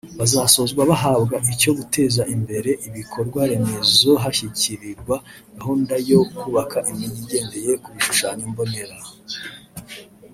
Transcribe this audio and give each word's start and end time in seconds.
Bazasozwa 0.19 0.81
bahabwa 0.91 1.35
icyo 1.53 1.71
guteza 1.79 2.21
imbere 2.35 2.71
ibikorwaremezo 2.87 4.11
hashyigikirwa 4.23 5.15
gahunda 5.57 5.93
yo 6.11 6.19
kubaka 6.37 6.77
imijyi 6.91 7.19
igendeye 7.23 7.71
ku 7.83 7.89
bishushanyo-mbonera 7.95 8.95